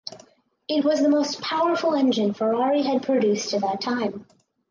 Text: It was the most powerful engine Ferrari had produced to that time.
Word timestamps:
It 0.67 0.83
was 0.83 0.99
the 1.03 1.09
most 1.09 1.41
powerful 1.41 1.93
engine 1.93 2.33
Ferrari 2.33 2.81
had 2.81 3.03
produced 3.03 3.49
to 3.51 3.59
that 3.59 3.81
time. 3.81 4.25